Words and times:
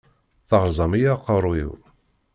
Teṛẓamt-iyi 0.49 1.11
aqeṛṛuy-iw. 1.15 1.73